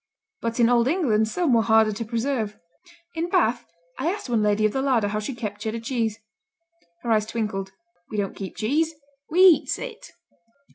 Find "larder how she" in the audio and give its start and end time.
4.81-5.35